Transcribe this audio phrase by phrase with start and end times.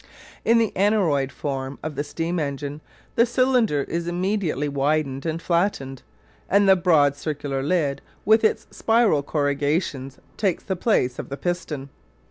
[0.43, 2.81] In the aneroid form of the steam engine
[3.13, 6.01] the cylinder is immensely widened and flattened,
[6.49, 11.89] and the broad circular lid, with its spiral corrugations, takes the place of the piston.